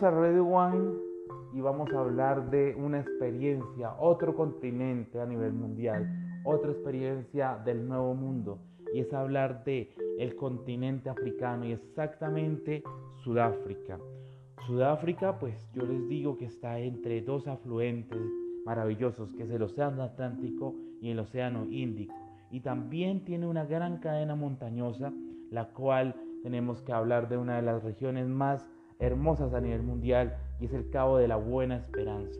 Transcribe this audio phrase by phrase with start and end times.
[0.00, 0.98] Bienvenidos a Red One
[1.52, 6.08] y vamos a hablar de una experiencia, otro continente a nivel mundial,
[6.44, 8.60] otra experiencia del nuevo mundo
[8.94, 12.82] y es hablar de el continente africano y exactamente
[13.22, 13.98] Sudáfrica.
[14.66, 18.22] Sudáfrica, pues yo les digo que está entre dos afluentes
[18.64, 22.14] maravillosos, que es el Océano Atlántico y el Océano Índico.
[22.50, 25.12] Y también tiene una gran cadena montañosa,
[25.50, 28.66] la cual tenemos que hablar de una de las regiones más
[29.00, 32.38] hermosas a nivel mundial y es el Cabo de la Buena Esperanza.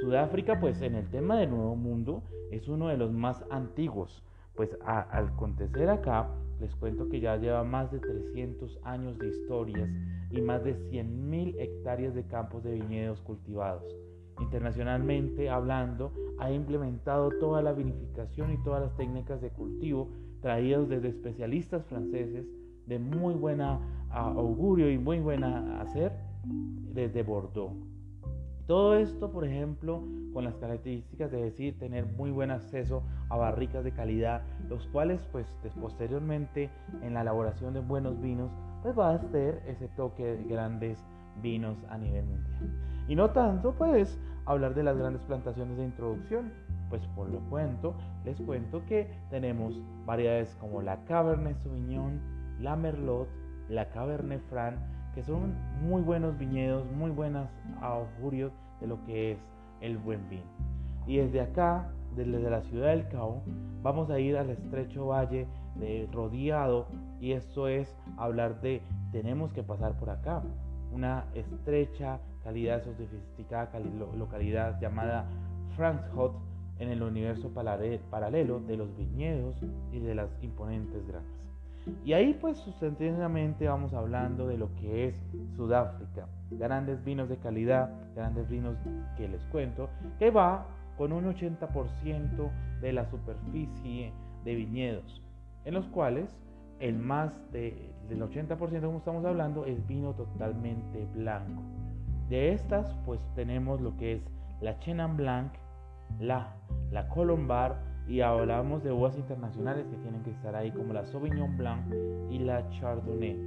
[0.00, 4.22] Sudáfrica, pues en el tema del Nuevo Mundo, es uno de los más antiguos,
[4.54, 9.90] pues al acontecer acá, les cuento que ya lleva más de 300 años de historias
[10.30, 13.84] y más de 100.000 hectáreas de campos de viñedos cultivados.
[14.40, 20.08] Internacionalmente hablando, ha implementado toda la vinificación y todas las técnicas de cultivo
[20.40, 22.46] traídas desde especialistas franceses
[22.90, 23.78] de muy buena
[24.10, 26.12] augurio y muy buena hacer
[26.92, 27.72] desde Bordeaux.
[28.66, 33.84] Todo esto, por ejemplo, con las características de decir tener muy buen acceso a barricas
[33.84, 35.46] de calidad, los cuales pues
[35.80, 36.68] posteriormente
[37.02, 38.50] en la elaboración de buenos vinos
[38.82, 40.98] pues va a ser ese toque de grandes
[41.40, 43.06] vinos a nivel mundial.
[43.06, 46.52] Y no tanto pues hablar de las grandes plantaciones de introducción,
[46.88, 53.28] pues por lo cuento les cuento que tenemos variedades como la Cabernet Sauvignon, la Merlot,
[53.68, 54.76] la Cabernet Franc,
[55.14, 57.48] que son muy buenos viñedos, muy buenos
[57.80, 59.38] augurios de lo que es
[59.80, 60.44] el buen vino.
[61.06, 63.42] Y desde acá, desde la ciudad del Cabo,
[63.82, 66.86] vamos a ir al estrecho valle de Rodeado
[67.20, 68.82] y esto es hablar de
[69.12, 70.42] tenemos que pasar por acá,
[70.92, 73.70] una estrecha calidad sofisticada
[74.16, 75.26] localidad llamada
[75.76, 76.34] Frankfurt
[76.78, 79.56] en el universo paralelo de los viñedos
[79.92, 81.40] y de las imponentes granjas.
[82.04, 85.14] Y ahí pues sustantivamente vamos hablando de lo que es
[85.56, 86.28] Sudáfrica.
[86.50, 88.76] Grandes vinos de calidad, grandes vinos
[89.16, 89.88] que les cuento,
[90.18, 90.66] que va
[90.96, 92.50] con un 80%
[92.80, 94.12] de la superficie
[94.44, 95.22] de viñedos,
[95.64, 96.28] en los cuales
[96.78, 97.74] el más del
[98.10, 101.62] 80% como estamos hablando es vino totalmente blanco.
[102.28, 104.22] De estas pues tenemos lo que es
[104.60, 105.52] la Chenin Blanc,
[106.18, 106.54] la,
[106.90, 111.56] la Colombar, y hablamos de uvas internacionales que tienen que estar ahí como la Sauvignon
[111.56, 111.86] Blanc
[112.28, 113.38] y la Chardonnay.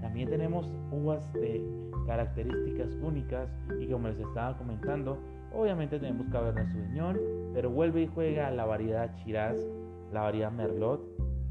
[0.00, 1.60] También tenemos uvas de
[2.06, 5.18] características únicas y como les estaba comentando,
[5.52, 7.18] obviamente tenemos Cabernet Sauvignon,
[7.54, 9.56] pero vuelve y juega la variedad Shiraz,
[10.12, 11.00] la variedad Merlot,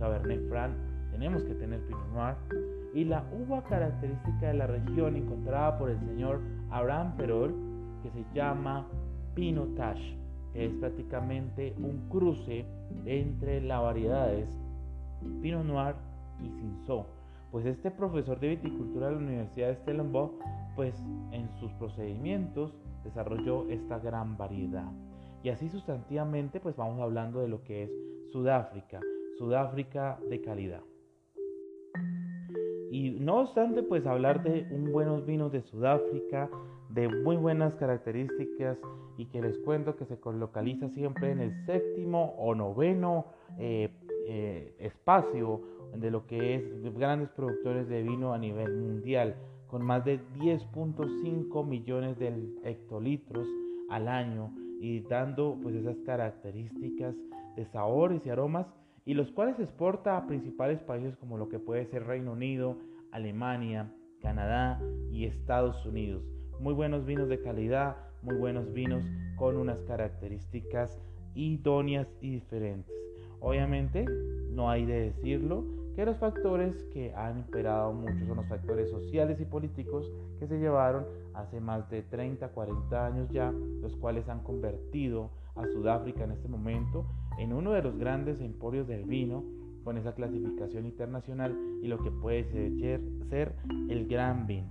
[0.00, 0.74] Cabernet Franc,
[1.12, 2.34] tenemos que tener Pinot Noir
[2.92, 7.54] y la uva característica de la región encontrada por el señor Abraham Perol
[8.02, 8.84] que se llama
[9.36, 10.18] Pinotage
[10.58, 12.66] es prácticamente un cruce
[13.04, 14.48] entre las variedades
[15.40, 15.94] Pinot Noir
[16.40, 17.06] y Cinsault.
[17.50, 20.32] Pues este profesor de viticultura de la Universidad de Stellenbosch,
[20.76, 20.94] pues
[21.32, 22.74] en sus procedimientos
[23.04, 24.90] desarrolló esta gran variedad.
[25.42, 27.90] Y así sustantivamente, pues vamos hablando de lo que es
[28.32, 29.00] Sudáfrica,
[29.38, 30.82] Sudáfrica de calidad.
[32.90, 36.48] Y no obstante, pues hablar de un buenos vinos de Sudáfrica,
[36.88, 38.78] de muy buenas características
[39.18, 43.26] y que les cuento que se localiza siempre en el séptimo o noveno
[43.58, 43.90] eh,
[44.26, 45.60] eh, espacio
[45.94, 49.34] de lo que es grandes productores de vino a nivel mundial,
[49.66, 52.32] con más de 10.5 millones de
[52.64, 53.46] hectolitros
[53.90, 54.50] al año
[54.80, 57.14] y dando pues esas características
[57.56, 58.66] de sabores y aromas
[59.08, 62.76] y los cuales exporta a principales países como lo que puede ser Reino Unido,
[63.10, 64.80] Alemania, Canadá
[65.10, 66.22] y Estados Unidos
[66.60, 69.04] muy buenos vinos de calidad, muy buenos vinos
[69.36, 70.98] con unas características
[71.34, 72.94] idóneas y diferentes.
[73.40, 74.04] Obviamente,
[74.50, 75.64] no hay de decirlo
[75.94, 80.58] que los factores que han imperado mucho son los factores sociales y políticos que se
[80.58, 86.32] llevaron hace más de 30, 40 años ya, los cuales han convertido a Sudáfrica en
[86.32, 87.06] este momento
[87.38, 89.44] en uno de los grandes emporios del vino
[89.84, 93.00] con esa clasificación internacional y lo que puede ser,
[93.30, 93.54] ser
[93.88, 94.68] el gran vino.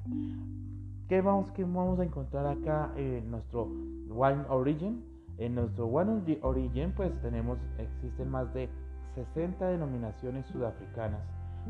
[1.07, 3.65] ¿Qué vamos, vamos a encontrar acá en nuestro
[4.09, 5.03] Wine Origin?
[5.38, 8.69] En nuestro Wine Origin pues tenemos, existen más de
[9.15, 11.21] 60 denominaciones sudafricanas,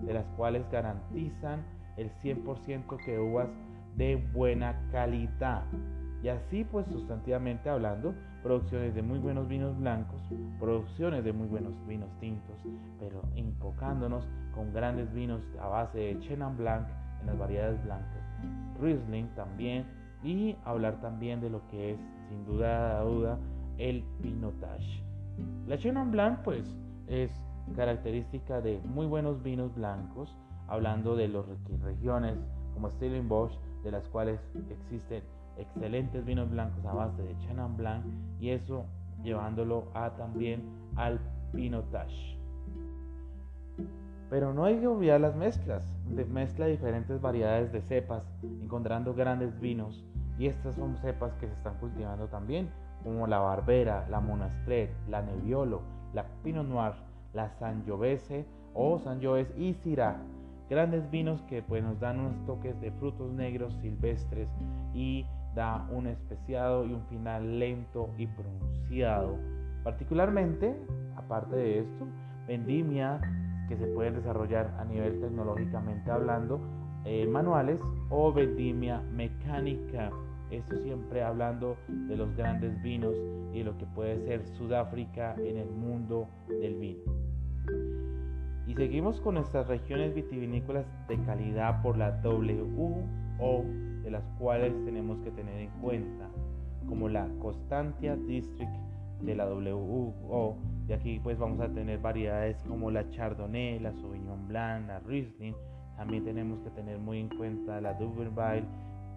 [0.05, 1.63] de las cuales garantizan
[1.97, 3.49] el 100% que uvas
[3.95, 5.63] de buena calidad.
[6.23, 10.21] Y así pues sustantivamente hablando, producciones de muy buenos vinos blancos,
[10.59, 12.55] producciones de muy buenos vinos tintos,
[12.99, 16.87] pero enfocándonos con grandes vinos a base de Chenin Blanc
[17.21, 18.27] en las variedades blancas
[18.79, 19.85] Riesling también
[20.23, 21.99] y hablar también de lo que es
[22.29, 23.37] sin duda duda
[23.77, 25.03] el Pinotage.
[25.67, 26.65] La Chenin Blanc pues
[27.07, 27.31] es
[27.75, 30.35] característica de muy buenos vinos blancos,
[30.67, 31.45] hablando de las
[31.83, 32.37] regiones
[32.73, 33.53] como Stellenbosch,
[33.83, 35.23] de las cuales existen
[35.57, 38.05] excelentes vinos blancos a base de Chenin Blanc
[38.39, 38.85] y eso
[39.23, 40.63] llevándolo a también
[40.95, 41.19] al
[41.51, 42.37] Pinotage.
[44.29, 48.27] Pero no hay que olvidar las mezclas, de mezcla diferentes variedades de cepas,
[48.61, 50.03] encontrando grandes vinos
[50.37, 52.69] y estas son cepas que se están cultivando también,
[53.03, 55.81] como la Barbera, la Monastret, la Nebbiolo,
[56.13, 56.93] la Pinot Noir,
[57.33, 60.17] la Sangiovese o Sangiovese y Syrah.
[60.69, 64.49] Grandes vinos que pues, nos dan unos toques de frutos negros silvestres
[64.93, 65.25] y
[65.57, 69.39] da un especiado y un final lento y pronunciado.
[69.83, 70.79] Particularmente,
[71.15, 72.07] aparte de esto,
[72.47, 73.19] vendimia
[73.67, 76.61] que se pueden desarrollar a nivel tecnológicamente hablando,
[77.05, 77.79] eh, manuales
[78.11, 80.11] o vendimia mecánica.
[80.51, 83.15] Esto siempre hablando de los grandes vinos
[83.51, 87.01] y lo que puede ser Sudáfrica en el mundo del vino.
[88.67, 93.63] Y seguimos con nuestras regiones vitivinícolas de calidad por la WO,
[94.07, 96.29] de las cuales tenemos que tener en cuenta,
[96.87, 98.71] como la Constantia District
[99.19, 100.55] de la WO.
[100.87, 105.53] De aquí pues vamos a tener variedades como la Chardonnay, la Sauvignon Blanc, la Riesling.
[105.97, 108.65] También tenemos que tener muy en cuenta la Duverville,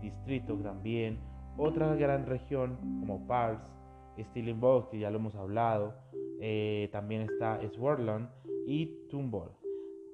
[0.02, 1.20] Distrito Gran Bien,
[1.56, 3.62] otra gran región como Pars,
[4.18, 5.94] Stillenbosch, que ya lo hemos hablado,
[6.40, 8.28] eh, también está Swartland
[8.66, 9.52] y Tumbol.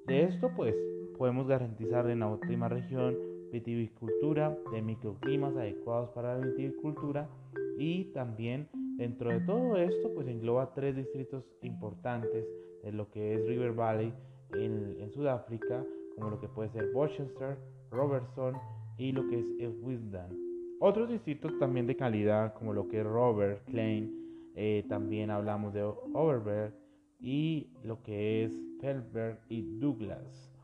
[0.05, 0.75] De esto pues
[1.17, 7.29] podemos garantizar en la última región vitivicultura de microclimas adecuados para la viticultura
[7.77, 8.67] y también
[8.97, 12.45] dentro de todo esto pues engloba tres distritos importantes
[12.83, 14.13] de lo que es River Valley
[14.53, 15.83] en, Sudáfrica
[16.15, 17.57] como lo que puede ser Worcester,
[17.91, 18.55] Robertson
[18.97, 20.31] y lo que es Wisdom.
[20.79, 25.83] Otros distritos también de calidad, como lo que es Robert, Klein, eh, también hablamos de
[25.83, 26.73] Overberg
[27.19, 30.56] y lo que es Feldberg y Douglas.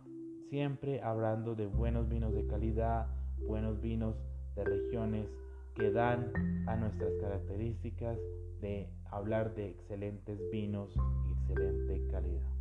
[0.53, 3.07] Siempre hablando de buenos vinos de calidad,
[3.47, 4.15] buenos vinos
[4.55, 5.25] de regiones
[5.73, 6.31] que dan
[6.67, 8.19] a nuestras características
[8.61, 10.95] de hablar de excelentes vinos
[11.27, 12.51] y excelente calidad.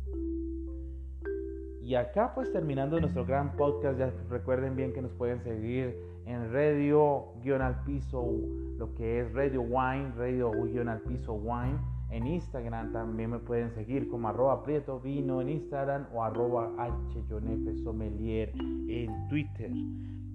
[1.83, 5.95] Y acá pues terminando nuestro gran podcast, ya recuerden bien que nos pueden seguir
[6.25, 8.25] en radio guion al piso,
[8.79, 11.77] lo que es Radio Wine, radio guion al piso Wine.
[12.13, 16.71] En Instagram también me pueden seguir como arroba prieto vino en Instagram o arroba
[17.83, 18.53] sommelier
[18.87, 19.71] en Twitter.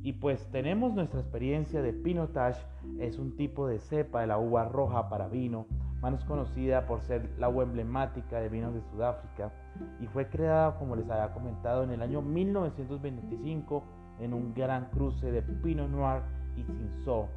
[0.02, 2.60] Y pues tenemos nuestra experiencia de Pinotage,
[2.98, 5.66] es un tipo de cepa de la uva roja para vino,
[6.00, 9.52] más conocida por ser la uva emblemática de vinos de Sudáfrica
[10.00, 13.84] y fue creada, como les había comentado, en el año 1925
[14.18, 16.22] en un gran cruce de Pinot Noir
[16.56, 17.28] y Cinsault.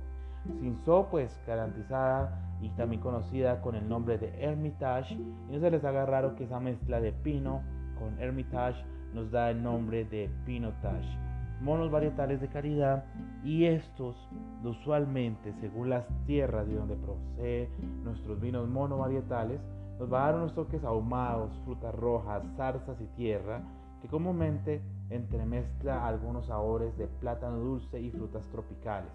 [0.60, 5.84] Cinsault pues garantizada y también conocida con el nombre de Hermitage y no se les
[5.84, 7.62] haga raro que esa mezcla de Pinot
[7.98, 8.84] con Hermitage
[9.14, 11.18] nos da el nombre de Pinotage.
[11.62, 13.06] Monos varietales de calidad
[13.44, 14.16] y estos
[14.64, 17.70] usualmente según las tierras de donde procede
[18.04, 19.60] nuestros vinos monovarietales
[20.00, 23.62] nos va a dar unos toques ahumados, frutas rojas, zarzas y tierra
[24.02, 29.12] que comúnmente entremezcla algunos sabores de plátano dulce y frutas tropicales.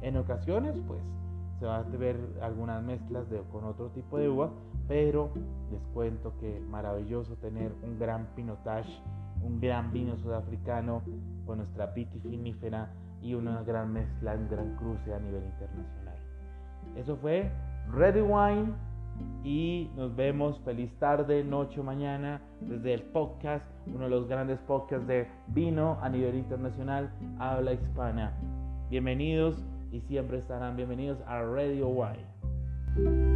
[0.00, 1.02] En ocasiones, pues,
[1.58, 4.50] se va a ver algunas mezclas con otro tipo de uva,
[4.88, 5.30] pero
[5.70, 9.02] les cuento que maravilloso tener un gran pinotage,
[9.42, 11.02] un gran vino sudafricano
[11.46, 16.14] con nuestra vitifinífera y una gran mezcla, un gran cruce a nivel internacional.
[16.96, 17.50] Eso fue
[17.90, 18.74] Ready Wine
[19.44, 24.58] y nos vemos feliz tarde, noche o mañana desde el podcast, uno de los grandes
[24.60, 28.32] podcasts de vino a nivel internacional, habla hispana.
[28.88, 33.33] Bienvenidos y siempre estarán bienvenidos a Radio Y.